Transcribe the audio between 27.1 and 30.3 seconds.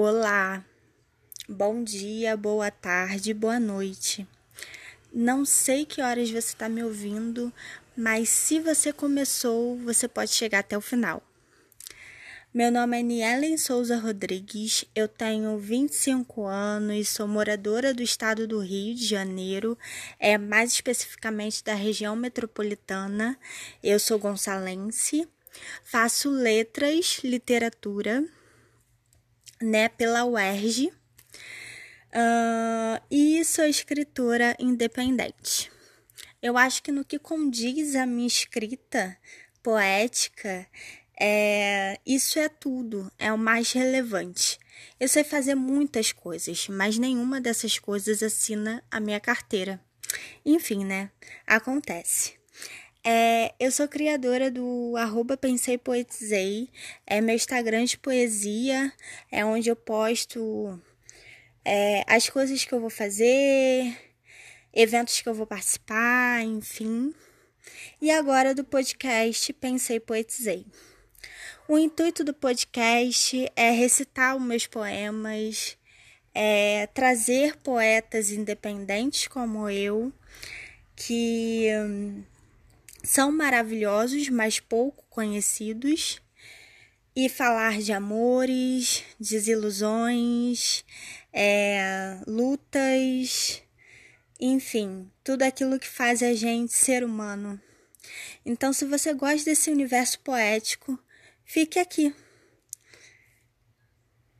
literatura né, pela